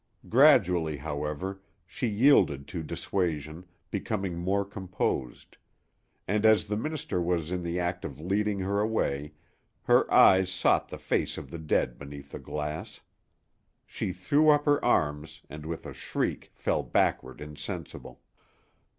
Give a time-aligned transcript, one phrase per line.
[0.29, 5.57] Gradually, however, she yielded to dissuasion, becoming more composed;
[6.27, 9.33] and as the minister was in the act of leading her away
[9.83, 13.01] her eyes sought the face of the dead beneath the glass.
[13.85, 18.21] She threw up her arms and with a shriek fell backward insensible.